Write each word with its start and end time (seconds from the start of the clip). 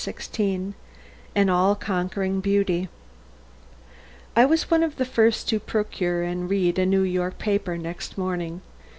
XVI 0.03 0.73
"AN 1.35 1.47
ALL 1.47 1.75
CONQUERING 1.75 2.39
BEAUTY" 2.41 2.89
I 4.35 4.45
was 4.45 4.71
one 4.71 4.81
of 4.81 4.95
the 4.95 5.05
first 5.05 5.47
to 5.49 5.59
procure 5.59 6.23
and 6.23 6.49
read 6.49 6.79
a 6.79 6.87
New 6.87 7.03
York 7.03 7.37
paper 7.37 7.77
next 7.77 8.17
morning. 8.17 8.61